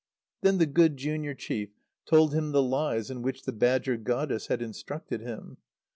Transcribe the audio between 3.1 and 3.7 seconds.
in which the